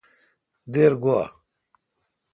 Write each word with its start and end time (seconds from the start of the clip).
دیر 0.73 0.93
گوا۔ 1.03 1.21